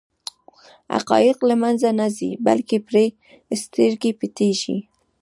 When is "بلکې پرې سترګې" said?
2.47-4.11